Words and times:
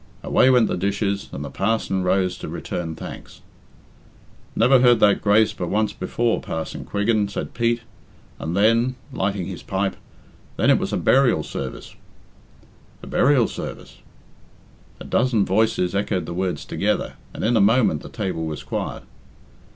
Away 0.23 0.49
went 0.49 0.67
the 0.67 0.75
dishes, 0.77 1.29
and 1.31 1.45
the 1.45 1.51
parson 1.51 2.01
rose 2.01 2.35
to 2.39 2.47
return 2.47 2.95
thanks. 2.95 3.41
"Never 4.55 4.79
heard 4.79 4.99
that 4.99 5.21
grace 5.21 5.53
but 5.53 5.69
once 5.69 5.93
before, 5.93 6.41
Parson 6.41 6.85
Quiggin," 6.85 7.27
said 7.29 7.53
Pete, 7.53 7.81
"and 8.39 8.57
then" 8.57 8.95
lighting 9.13 9.45
his 9.45 9.61
pipe 9.61 9.95
"then 10.57 10.71
it 10.71 10.79
was 10.79 10.91
a 10.91 10.97
burial 10.97 11.43
sarvice." 11.43 11.93
"A 13.03 13.05
burial 13.05 13.47
sarvice!" 13.47 13.99
A 14.99 15.03
dozen 15.03 15.45
voices 15.45 15.93
echoed 15.93 16.25
the 16.25 16.33
words 16.33 16.65
together, 16.65 17.13
and 17.31 17.43
in 17.43 17.55
a 17.55 17.61
moment 17.61 18.01
the 18.01 18.09
table 18.09 18.47
was 18.47 18.63
quiet. 18.63 19.03